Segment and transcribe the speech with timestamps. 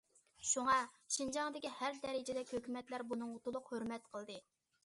[0.51, 0.77] شۇڭا،
[1.15, 4.41] شىنجاڭدىكى ھەر دەرىجىلىك ھۆكۈمەتلەر بۇنىڭغا تولۇق ھۆرمەت قىلدى.